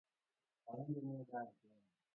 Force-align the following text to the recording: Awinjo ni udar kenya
Awinjo 0.69 0.99
ni 1.03 1.11
udar 1.21 1.47
kenya 1.57 1.83